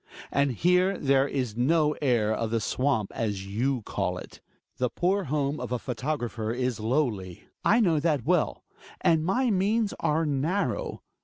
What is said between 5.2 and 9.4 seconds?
home of the photographer is lowly— I know that well— and